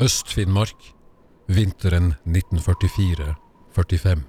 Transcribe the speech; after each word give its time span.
Øst-Finnmark, 0.00 0.94
vinteren 1.48 2.14
1944-45. 2.26 4.20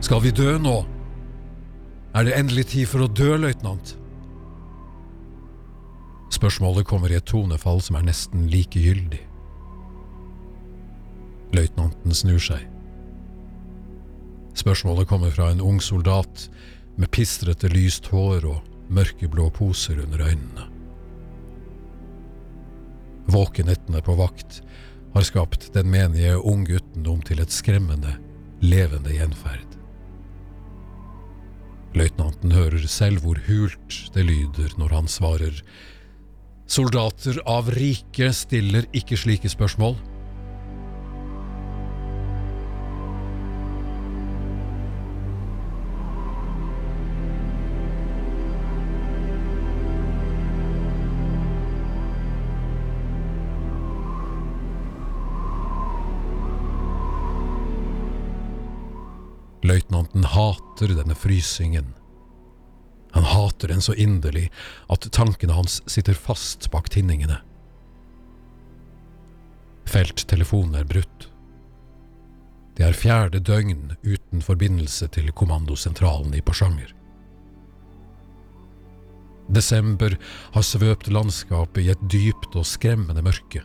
Skal 0.00 0.22
vi 0.22 0.30
dø 0.30 0.58
nå? 0.58 0.84
Er 2.14 2.22
det 2.26 2.34
endelig 2.34 2.66
tid 2.66 2.86
for 2.90 3.06
å 3.06 3.06
dø, 3.06 3.36
løytnant? 3.38 3.94
Spørsmålet 6.34 6.90
kommer 6.90 7.14
i 7.14 7.22
et 7.22 7.30
tonefall 7.30 7.78
som 7.78 8.02
er 8.02 8.10
nesten 8.10 8.50
likegyldig. 8.50 9.29
Løytnanten 11.56 12.14
snur 12.14 12.42
seg. 12.42 12.66
Spørsmålet 14.58 15.08
kommer 15.08 15.32
fra 15.34 15.50
en 15.50 15.62
ung 15.64 15.80
soldat 15.82 16.48
med 16.98 17.10
pistrete 17.14 17.70
lyst 17.72 18.10
hår 18.12 18.46
og 18.50 18.92
mørkeblå 18.92 19.48
poser 19.54 20.02
under 20.02 20.26
øynene. 20.26 20.66
Våkenettene 23.30 24.02
på 24.02 24.16
vakt 24.18 24.60
har 25.14 25.26
skapt 25.26 25.70
den 25.74 25.90
menige 25.90 26.36
unggutten 26.38 27.06
om 27.06 27.22
til 27.22 27.42
et 27.42 27.54
skremmende, 27.54 28.16
levende 28.62 29.14
gjenferd. 29.14 29.66
Løytnanten 31.94 32.52
hører 32.54 32.86
selv 32.86 33.24
hvor 33.24 33.38
hult 33.48 33.96
det 34.14 34.26
lyder 34.26 34.76
når 34.78 34.94
han 34.94 35.08
svarer. 35.10 35.56
Soldater 36.70 37.40
av 37.50 37.70
riket 37.74 38.36
stiller 38.38 38.86
ikke 38.94 39.18
slike 39.18 39.50
spørsmål. 39.50 39.96
Løytnanten 60.10 60.24
hater 60.24 60.94
denne 60.94 61.14
frysingen. 61.14 61.94
Han 63.12 63.24
hater 63.24 63.68
den 63.68 63.80
så 63.80 63.94
inderlig 63.94 64.50
at 64.88 65.10
tankene 65.12 65.52
hans 65.52 65.82
sitter 65.86 66.14
fast 66.14 66.70
bak 66.70 66.90
tinningene. 66.90 67.40
Felttelefonen 69.86 70.74
er 70.74 70.84
brutt. 70.84 71.28
Det 72.76 72.86
er 72.86 72.92
fjerde 72.92 73.40
døgn 73.40 73.96
uten 74.02 74.42
forbindelse 74.42 75.08
til 75.08 75.30
kommandosentralen 75.32 76.34
i 76.34 76.40
Porsanger. 76.40 76.94
Desember 79.48 80.16
har 80.54 80.62
svøpt 80.62 81.08
landskapet 81.10 81.82
i 81.84 81.90
et 81.90 82.02
dypt 82.10 82.54
og 82.56 82.66
skremmende 82.66 83.22
mørke 83.22 83.62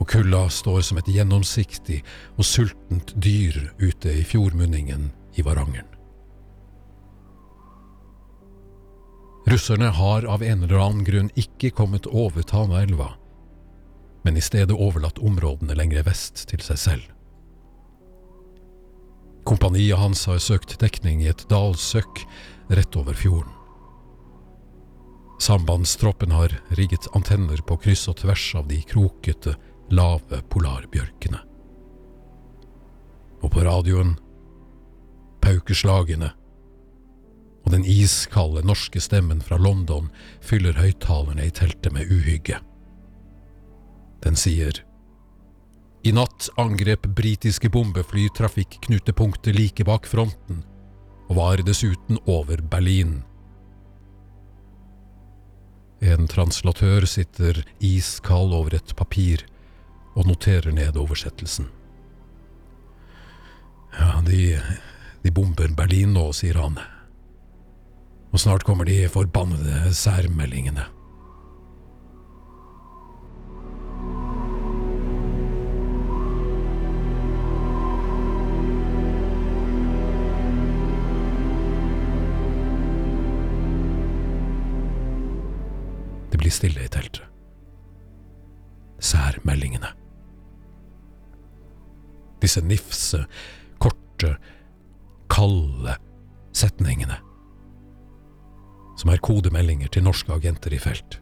og 0.00 0.08
kulda 0.10 0.46
står 0.50 0.80
som 0.86 0.98
et 1.00 1.10
gjennomsiktig 1.10 2.00
og 2.36 2.46
sultent 2.48 3.14
dyr 3.14 3.56
ute 3.78 4.12
i 4.12 4.24
fjordmunningen 4.26 5.10
i 5.38 5.44
Varangeren. 5.46 5.90
Russerne 9.46 9.90
har 9.92 10.24
av 10.24 10.42
en 10.42 10.62
eller 10.64 10.80
annen 10.80 11.04
grunn 11.04 11.28
ikke 11.36 11.70
kommet 11.76 12.06
over 12.08 12.42
Tanaelva, 12.42 13.10
men 14.24 14.38
i 14.40 14.44
stedet 14.44 14.72
overlatt 14.72 15.20
områdene 15.20 15.76
lenger 15.76 16.06
vest 16.06 16.46
til 16.48 16.64
seg 16.64 16.80
selv. 16.80 17.10
Kompaniet 19.44 20.00
hans 20.00 20.24
har 20.24 20.40
søkt 20.40 20.78
dekning 20.80 21.20
i 21.20 21.28
et 21.28 21.44
dalsøkk 21.50 22.22
rett 22.72 22.96
over 22.96 23.12
fjorden. 23.12 23.52
Sambandstroppen 25.44 26.32
har 26.32 26.54
rigget 26.78 27.10
antenner 27.12 27.60
på 27.68 27.76
kryss 27.84 28.06
og 28.08 28.22
tvers 28.22 28.46
av 28.56 28.70
de 28.70 28.78
krokete, 28.88 29.58
lave 29.90 30.40
polarbjørkene. 30.50 31.40
Og 33.44 33.50
på 33.52 33.64
radioen 33.66 34.14
paukeslagene, 35.44 36.30
og 37.64 37.72
den 37.72 37.84
iskalde 37.88 38.64
norske 38.64 39.00
stemmen 39.00 39.40
fra 39.44 39.56
London 39.60 40.10
fyller 40.44 40.76
høyttalerne 40.76 41.46
i 41.46 41.52
teltet 41.52 41.92
med 41.92 42.10
uhygge. 42.12 42.60
Den 44.24 44.36
sier 44.40 44.80
I 46.04 46.12
natt 46.12 46.50
angrep 46.60 47.06
britiske 47.16 47.70
bombefly 47.72 48.26
trafikknutepunktet 48.36 49.56
like 49.56 49.84
bak 49.88 50.08
fronten, 50.08 50.62
og 51.28 51.36
var 51.38 51.62
dessuten 51.64 52.20
over 52.28 52.60
Berlin. 52.60 53.22
En 56.04 56.28
translatør 56.28 57.06
sitter 57.08 57.62
iskald 57.80 58.52
over 58.52 58.76
et 58.76 58.92
papir 58.96 59.46
og 60.14 60.26
noterer 60.28 60.72
ned 60.74 60.96
oversettelsen. 60.96 61.68
Ja, 63.98 64.18
de, 64.26 64.58
de 65.22 65.32
bomber 65.34 65.70
Berlin 65.76 66.14
nå, 66.14 66.28
sier 66.34 66.58
han. 66.58 66.78
Og 68.34 68.42
snart 68.42 68.66
kommer 68.66 68.86
de 68.86 69.04
forbannede 69.10 69.94
særmeldingene. 69.94 70.88
Det 86.30 86.40
blir 86.42 86.50
stille 86.50 86.82
i 86.82 86.90
teltet. 86.90 87.22
Særmeldingene 88.98 89.92
disse 92.44 92.62
nifse, 92.64 93.24
korte, 93.82 94.36
kalde 95.32 95.96
setningene, 96.54 97.18
som 99.00 99.10
er 99.10 99.22
kodemeldinger 99.24 99.90
til 99.90 100.06
norske 100.06 100.32
agenter 100.32 100.74
i 100.74 100.80
felt. 100.82 101.18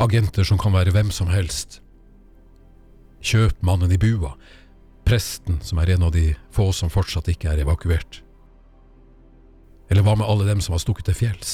Agenter 0.00 0.46
som 0.46 0.60
kan 0.62 0.72
være 0.72 0.94
hvem 0.94 1.10
som 1.10 1.30
helst. 1.32 1.80
Kjøpmannen 3.22 3.92
i 3.92 3.98
bua, 4.00 4.32
presten 5.06 5.60
som 5.62 5.80
er 5.82 5.94
en 5.94 6.06
av 6.06 6.14
de 6.14 6.32
få 6.54 6.70
som 6.74 6.90
fortsatt 6.90 7.28
ikke 7.30 7.50
er 7.50 7.64
evakuert. 7.66 8.22
Eller 9.90 10.06
hva 10.06 10.14
med 10.16 10.26
alle 10.26 10.46
dem 10.48 10.62
som 10.64 10.72
har 10.72 10.82
stukket 10.82 11.10
til 11.10 11.18
fjells? 11.18 11.52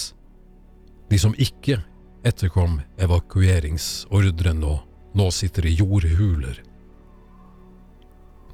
De 1.08 1.18
som 1.18 1.34
ikke 1.40 1.80
etterkom 2.28 2.78
evakueringsordren 3.00 4.62
og 4.68 4.84
nå 5.18 5.28
sitter 5.34 5.66
i 5.66 5.74
jordhuler 5.80 6.60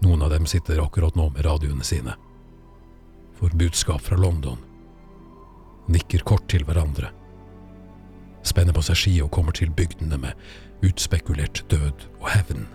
noen 0.03 0.22
av 0.22 0.31
dem 0.34 0.47
sitter 0.47 0.82
akkurat 0.82 1.15
nå 1.15 1.28
med 1.31 1.44
radioene 1.47 1.84
sine. 1.84 2.16
Får 3.38 3.56
budskap 3.59 4.03
fra 4.03 4.16
London. 4.16 4.59
Nikker 5.87 6.25
kort 6.25 6.49
til 6.49 6.65
hverandre. 6.65 7.10
Spenner 8.44 8.77
på 8.77 8.84
seg 8.84 8.99
ski 9.00 9.15
og 9.25 9.32
kommer 9.32 9.56
til 9.56 9.72
bygdene 9.72 10.19
med 10.21 10.84
utspekulert 10.84 11.65
død 11.72 12.09
og 12.21 12.31
hevn. 12.34 12.66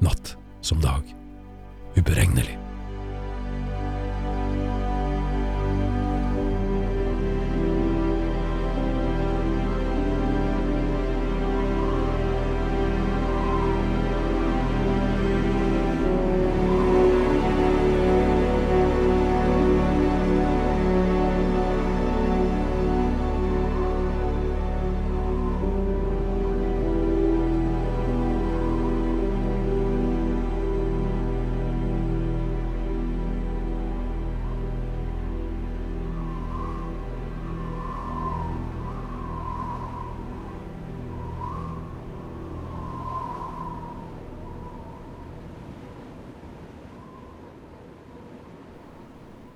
Natt 0.00 0.36
som 0.64 0.80
dag. 0.80 1.04
Uberegnelig. 1.96 2.61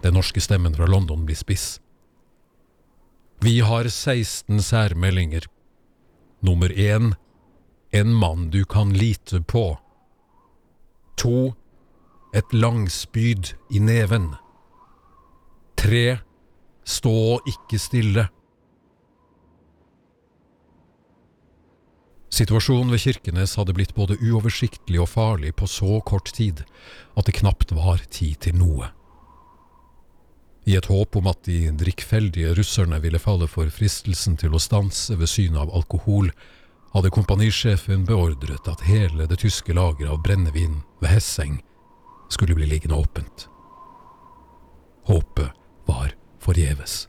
Den 0.06 0.14
norske 0.14 0.41
stemmen 0.41 0.75
fra 0.75 0.87
London 0.87 1.25
blir 1.26 1.35
spiss. 1.35 1.81
Vi 3.43 3.61
har 3.61 3.88
16 3.88 4.62
særmeldinger. 4.62 5.47
Nummer 6.41 6.69
én 6.69 7.14
En 7.91 8.14
mann 8.14 8.50
du 8.50 8.64
kan 8.64 8.93
lite 8.93 9.41
på. 9.41 9.79
To. 11.17 11.55
Et 12.35 12.53
langspyd 12.53 13.55
i 13.70 13.79
neven. 13.79 14.35
Tre. 15.76 16.19
Stå 16.85 17.41
ikke 17.43 17.79
stille. 17.79 18.29
Situasjonen 22.31 22.94
ved 22.94 23.00
Kirkenes 23.00 23.56
hadde 23.58 23.75
blitt 23.75 23.94
både 23.94 24.20
uoversiktlig 24.23 25.03
og 25.03 25.08
farlig 25.08 25.56
på 25.56 25.67
så 25.67 25.99
kort 26.06 26.31
tid 26.35 26.62
at 27.17 27.26
det 27.26 27.41
knapt 27.41 27.75
var 27.75 28.06
tid 28.06 28.38
til 28.47 28.55
noe. 28.62 28.93
I 30.67 30.75
et 30.75 30.89
håp 30.91 31.17
om 31.17 31.29
at 31.31 31.45
de 31.47 31.71
drikkfeldige 31.79 32.51
russerne 32.59 32.99
ville 33.03 33.21
falle 33.23 33.47
for 33.47 33.71
fristelsen 33.71 34.35
til 34.41 34.57
å 34.57 34.63
stanse 34.63 35.15
ved 35.15 35.31
synet 35.31 35.63
av 35.63 35.71
alkohol, 35.79 36.33
hadde 36.91 37.13
kompanisjefen 37.15 38.07
beordret 38.09 38.67
at 38.71 38.83
hele 38.89 39.29
det 39.31 39.39
tyske 39.45 39.77
lageret 39.77 40.11
av 40.11 40.25
brennevin 40.27 40.81
ved 40.99 41.13
Hesseng 41.13 41.61
skulle 42.35 42.59
bli 42.59 42.67
liggende 42.67 42.99
åpent. 42.99 43.47
Håpet 45.07 45.55
var 45.87 46.17
forgjeves. 46.43 47.07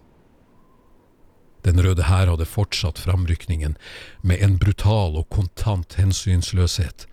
Den 1.65 1.81
røde 1.81 2.05
hær 2.05 2.29
hadde 2.29 2.45
fortsatt 2.45 3.01
framrykningen 3.01 3.73
med 4.21 4.43
en 4.43 4.59
brutal 4.61 5.17
og 5.17 5.31
kontant 5.33 5.97
hensynsløshet 5.97 7.07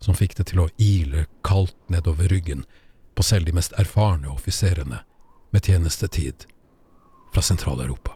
som 0.00 0.16
fikk 0.16 0.38
det 0.40 0.48
til 0.50 0.64
å 0.64 0.70
ile 0.80 1.26
kaldt 1.44 1.76
nedover 1.92 2.32
ryggen 2.32 2.64
på 3.14 3.26
selv 3.26 3.50
de 3.50 3.54
mest 3.56 3.76
erfarne 3.78 4.32
offiserene 4.32 5.04
med 5.54 5.62
tjenestetid 5.62 6.34
fra 7.34 7.42
Sentral-Europa. 7.42 8.10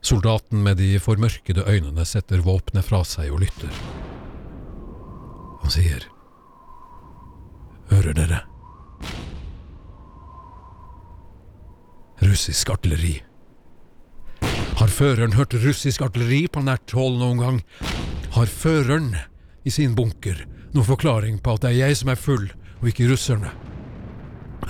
Soldaten 0.00 0.62
med 0.62 0.76
de 0.76 0.96
formørkede 0.98 1.66
øynene 1.68 2.06
setter 2.08 2.40
våpenet 2.40 2.88
fra 2.88 3.02
seg 3.04 3.28
og 3.28 3.44
lytter. 3.44 3.76
Han 5.60 5.76
sier 5.76 6.08
Hører 8.10 8.26
dere? 8.26 8.38
Russisk 12.26 12.70
artilleri. 12.70 13.20
Har 14.80 14.90
føreren 14.90 15.36
hørt 15.36 15.54
russisk 15.54 16.02
artilleri 16.02 16.48
på 16.50 16.64
nært 16.66 16.90
hold 16.96 17.20
noen 17.20 17.38
gang? 17.38 17.60
Har 18.34 18.50
føreren 18.50 19.12
i 19.62 19.70
sin 19.70 19.94
bunker 19.94 20.42
noen 20.74 20.88
forklaring 20.88 21.38
på 21.38 21.54
at 21.54 21.62
det 21.62 21.70
er 21.70 21.78
jeg 21.84 22.00
som 22.00 22.10
er 22.10 22.18
full, 22.18 22.48
og 22.80 22.90
ikke 22.90 23.06
russerne? 23.12 23.54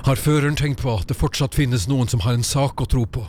Har 0.04 0.20
føreren 0.20 0.60
tenkt 0.60 0.84
på 0.84 0.92
at 0.98 1.08
det 1.08 1.16
fortsatt 1.16 1.56
finnes 1.56 1.88
noen 1.88 2.12
som 2.12 2.20
har 2.26 2.36
en 2.36 2.44
sak 2.44 2.84
å 2.84 2.90
tro 2.92 3.06
på? 3.08 3.24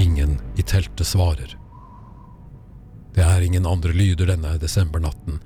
Ingen 0.00 0.38
i 0.56 0.64
teltet 0.64 1.12
svarer. 1.12 1.58
Det 3.16 3.24
er 3.24 3.42
ingen 3.42 3.66
andre 3.66 3.94
lyder 3.96 4.28
denne 4.28 4.58
desembernatten 4.60 5.40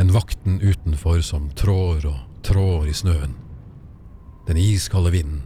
enn 0.00 0.14
vakten 0.14 0.58
utenfor 0.64 1.20
som 1.24 1.50
trår 1.52 2.06
og 2.08 2.42
trår 2.46 2.88
i 2.88 2.96
snøen, 2.96 3.36
den 4.48 4.60
iskalde 4.60 5.12
vinden 5.12 5.42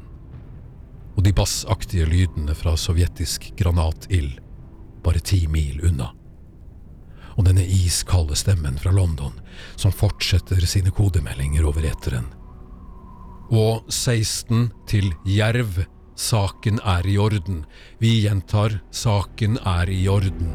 og 1.14 1.22
de 1.26 1.32
bassaktige 1.34 2.06
lydene 2.10 2.54
fra 2.58 2.74
sovjetisk 2.78 3.52
granatild 3.58 4.40
bare 5.04 5.22
ti 5.22 5.44
mil 5.50 5.82
unna. 5.86 6.10
Og 7.34 7.46
denne 7.48 7.64
iskalde 7.66 8.36
stemmen 8.38 8.78
fra 8.78 8.92
London 8.94 9.34
som 9.76 9.94
fortsetter 9.94 10.62
sine 10.70 10.94
kodemeldinger 10.94 11.66
over 11.66 11.86
eteren. 11.86 12.30
Og 13.50 13.90
16 13.92 14.70
til 14.90 15.12
Jerv. 15.28 15.84
Saken 16.14 16.78
er 16.86 17.06
i 17.10 17.16
orden. 17.18 17.64
Vi 17.98 18.20
gjentar, 18.22 18.78
saken 18.94 19.58
er 19.66 19.90
i 19.90 20.04
orden. 20.08 20.54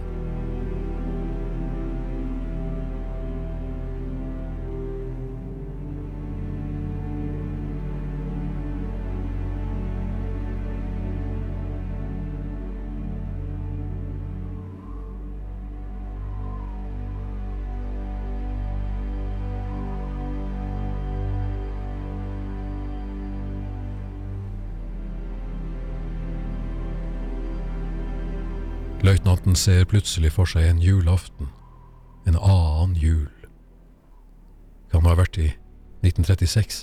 Løytnanten 29.00 29.56
ser 29.56 29.86
plutselig 29.88 30.34
for 30.36 30.50
seg 30.50 30.66
en 30.68 30.82
julaften. 30.84 31.48
En 32.28 32.36
annen 32.36 32.98
jul. 33.00 33.30
Kan 34.92 35.06
det 35.06 35.14
ha 35.14 35.16
vært 35.22 35.40
i 35.40 35.48
1936? 36.04 36.82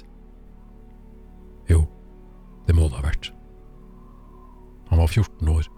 Jo, 1.68 1.82
det 2.64 2.76
må 2.78 2.88
det 2.88 3.02
ha 3.02 3.04
vært. 3.04 3.30
Han 4.88 5.02
var 5.02 5.12
14 5.12 5.52
år. 5.52 5.68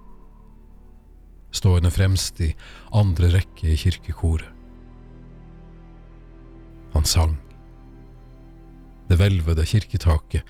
Stående 1.51 1.91
fremst 1.91 2.39
i 2.45 2.53
andre 2.95 3.33
rekke 3.35 3.73
i 3.73 3.79
kirkekoret. 3.81 4.55
Han 6.95 7.05
sang. 7.05 7.35
Det 9.11 9.19
hvelvede 9.19 9.67
kirketaket 9.67 10.47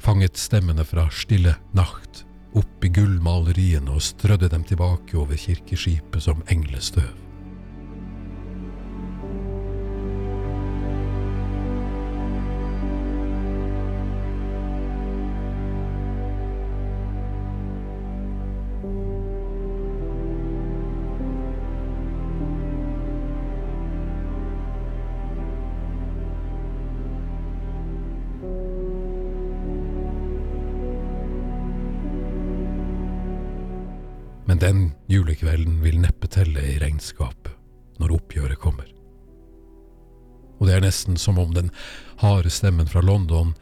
fanget 0.00 0.36
stemmene 0.36 0.84
fra 0.84 1.08
Stille 1.14 1.56
nacht 1.72 2.26
opp 2.58 2.84
i 2.84 2.90
gullmaleriene 2.94 3.92
og 3.94 4.02
strødde 4.02 4.50
dem 4.50 4.64
tilbake 4.66 5.18
over 5.18 5.38
kirkeskipet 5.38 6.22
som 6.22 6.42
englestøv. 6.50 7.29
Den 34.60 34.90
julekvelden 35.08 35.78
vil 35.80 36.00
neppe 36.02 36.28
telle 36.28 36.60
i 36.60 36.78
regnskapet 36.82 37.54
når 38.00 38.12
oppgjøret 38.18 38.60
kommer. 38.60 38.88
Og 40.60 40.68
det 40.68 40.74
er 40.76 40.84
nesten 40.84 41.16
som 41.16 41.38
om 41.40 41.54
den 41.56 41.70
harde 42.20 42.52
stemmen 42.52 42.88
fra 42.90 43.00
London 43.00 43.54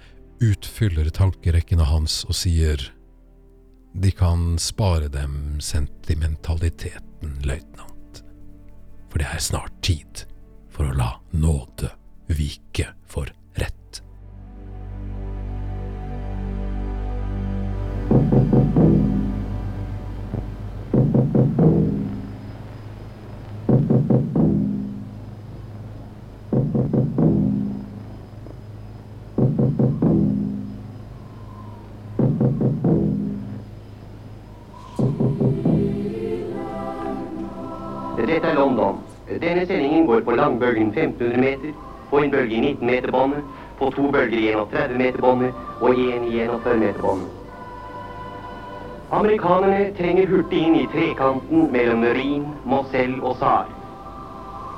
utfyller 0.42 1.06
tankerekkene 1.14 1.86
hans 1.86 2.24
og 2.26 2.34
sier 2.40 2.82
de 3.94 4.10
kan 4.14 4.58
spare 4.58 5.06
dem 5.10 5.60
sentimentaliteten, 5.62 7.38
løytnant, 7.46 8.22
for 9.08 9.22
det 9.22 9.30
er 9.30 9.42
snart 9.42 9.78
tid 9.86 10.26
for 10.74 10.90
å 10.90 10.98
la 10.98 11.12
nåde 11.30 11.92
vike 12.26 12.90
for 13.06 13.30
Denne 39.58 39.74
sendingen 39.74 40.06
går 40.06 40.20
på 40.20 40.30
langbølgen 40.30 40.88
1500 40.88 41.40
meter, 41.40 41.72
på 42.10 42.18
en 42.18 42.30
bølge 42.30 42.54
i 42.54 42.60
19 42.60 42.86
meter 42.86 43.10
båndet, 43.10 43.46
på 43.78 43.88
to 43.90 44.10
bølger 44.14 44.38
i 44.38 44.52
31 44.52 44.98
meter 44.98 45.20
båndet 45.20 45.54
og 45.80 45.98
én 45.98 46.22
i 46.22 46.36
41 46.44 46.76
meter 46.78 47.00
båndet. 47.02 47.32
Amerikanerne 49.10 49.88
trenger 49.98 50.30
hurtig 50.30 50.60
inn 50.66 50.76
i 50.78 50.84
trekanten 50.92 51.72
mellom 51.72 52.06
Rhin, 52.20 52.46
Moselle 52.64 53.18
og 53.22 53.34
Saar. 53.40 53.74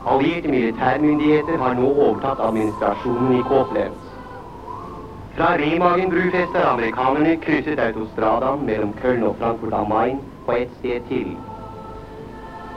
Allierte 0.07 0.49
militærmyndigheter 0.49 1.61
har 1.61 1.77
nå 1.77 1.93
overtatt 1.93 2.41
administrasjonen 2.49 3.37
i 3.37 3.45
Kåflens. 3.53 4.09
Fra 5.37 5.53
Remagen 5.61 6.09
brufest 6.17 6.57
har 6.57 6.73
amerikanerne 6.73 7.37
krysset 7.45 7.85
autostradaen 7.91 8.65
mellom 8.65 8.97
Köln 9.05 9.29
og 9.29 9.37
Frankfurt 9.37 9.77
am 9.77 9.93
Main 9.93 10.25
på 10.47 10.57
ett 10.57 10.73
sted 10.81 11.05
til. 11.13 11.50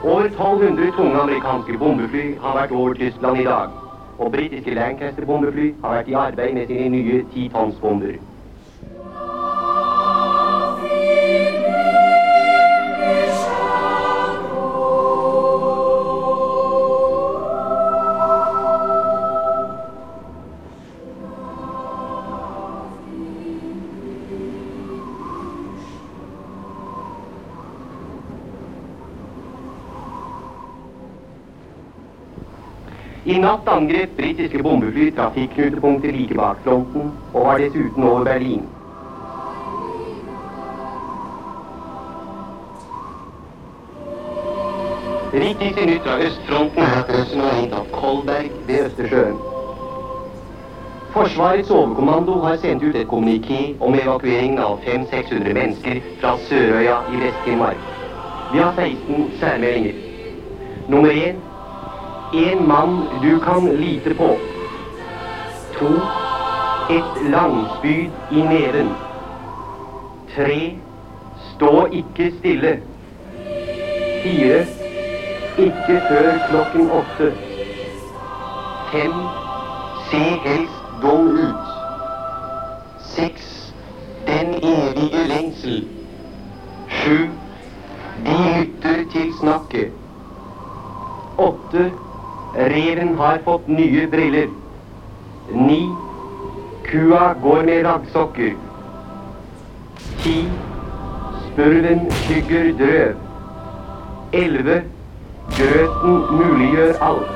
Over 0.04 0.24
1200 0.28 0.92
tunge 0.96 1.16
amerikanske 1.16 1.78
bombefly 1.80 2.24
har 2.40 2.56
vært 2.58 2.72
over 2.76 2.92
Tyskland 2.94 3.38
i 3.40 3.44
dag. 3.44 3.70
Og 4.18 4.32
britiske 4.32 4.74
Lancaster-bombefly 4.76 5.68
har 5.84 5.94
vært 5.94 6.10
i 6.12 6.16
arbeid 6.22 6.52
med 6.58 6.66
sine 6.68 6.88
nye 6.92 7.22
titonsbomber. 7.32 8.18
I 33.26 33.38
natt 33.38 33.68
angrep 33.68 34.16
britiske 34.16 34.62
bombefly 34.62 35.10
trafikknutepunkter 35.16 36.12
like 36.12 36.34
bak 36.36 36.58
fronten 36.64 37.12
og 37.32 37.46
var 37.46 37.58
dessuten 37.58 38.04
over 38.04 38.24
Berlin. 38.24 38.66
Riktigste 45.34 45.86
nytt 45.86 46.04
fra 46.04 46.18
østfronten 46.26 46.82
er 46.82 46.98
at 46.98 47.14
russerne 47.14 47.46
har 47.48 47.62
inntatt 47.62 47.88
Kolberg 47.92 48.50
ved 48.66 48.84
Østersjøen. 48.90 49.40
Forsvarets 51.16 51.70
overkommando 51.70 52.36
har 52.44 52.56
sendt 52.56 52.84
ut 52.84 52.96
et 52.96 53.08
kommuniké 53.08 53.62
om 53.80 53.94
evakueringen 53.94 54.58
av 54.58 54.76
500-600 54.84 55.56
mennesker 55.62 56.04
fra 56.20 56.36
Sørøya 56.44 57.00
i 57.08 57.24
Vest-Finnmark. 57.24 57.90
Vi 58.52 58.58
har 58.58 58.76
16 58.76 59.32
særmeldinger. 59.40 59.94
Nummer 60.88 61.10
én 61.10 61.42
en 62.34 62.68
mann 62.68 63.06
du 63.22 63.40
kan 63.40 63.76
lite 63.76 64.14
på. 64.14 64.36
To. 65.78 65.90
Et 66.90 67.30
langspyd 67.30 68.10
i 68.30 68.42
neven. 68.42 68.88
Tre. 70.36 70.78
Stå 71.54 71.86
ikke 71.92 72.32
stille. 72.38 72.80
Fire. 74.22 74.66
Ikke 75.58 76.00
før 76.08 76.30
klokken 76.50 76.90
åtte. 76.90 77.32
Fem. 78.92 79.14
Se 80.10 80.22
helst 80.46 80.82
dum 81.02 81.28
ut. 81.28 81.74
Seks. 83.14 83.74
Den 84.26 84.54
evige 84.54 85.28
lengsel. 85.28 85.84
Sju. 86.88 87.18
De 88.24 88.34
lytter 88.56 89.04
til 89.12 89.32
snakket. 89.40 89.92
Åtte. 91.38 91.92
Reven 92.56 93.18
har 93.18 93.38
fått 93.44 93.68
nye 93.68 94.06
briller. 94.06 94.48
Ni. 95.52 95.90
Kua 96.84 97.34
går 97.42 97.62
med 97.62 97.86
raggsokker. 97.86 98.54
Ti. 100.22 100.44
Spurven 101.46 102.06
tygger 102.28 102.72
drøv. 102.78 103.14
Elleve. 104.32 104.82
Grøten 105.58 106.22
muliggjør 106.30 106.94
alt. 107.02 107.34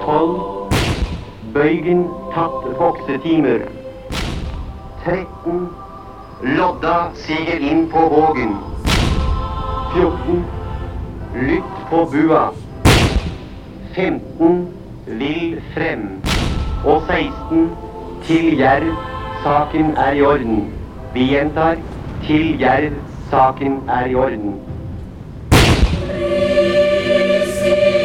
Tolv. 0.00 0.40
Bøygen 1.54 2.06
tatt 2.34 2.68
voksetimer. 2.78 3.68
13. 5.04 5.68
Lodda 6.42 7.10
siger 7.14 7.60
inn 7.60 7.90
på 7.92 8.08
vågen. 8.08 8.56
14. 9.92 10.44
Lytt 11.34 11.76
på 11.90 12.08
bua. 12.12 12.48
15 13.96 14.68
vil 15.06 15.62
frem. 15.74 16.22
Og 16.84 17.02
16 17.06 17.70
til 18.24 18.58
Jerv, 18.58 18.96
saken 19.42 19.96
er 19.96 20.12
i 20.12 20.22
orden. 20.22 20.74
Vi 21.14 21.20
gjentar 21.20 21.76
til 22.26 22.60
Jerv, 22.60 22.92
saken 23.30 23.82
er 23.88 24.06
i 24.06 24.14
orden. 24.14 24.60
Prisila. 27.26 27.96